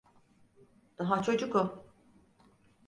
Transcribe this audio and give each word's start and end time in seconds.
Daha 0.97 1.21
çocuk 1.21 1.55
o. 1.55 1.85